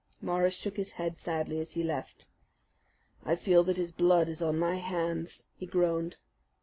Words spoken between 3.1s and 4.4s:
"I feel that his blood